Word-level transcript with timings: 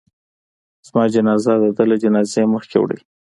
زما 0.87 1.03
جنازه 1.15 1.53
د 1.63 1.65
ده 1.75 1.83
له 1.89 1.95
جنازې 2.03 2.43
مخکې 2.53 2.77
وړئ. 2.79 2.99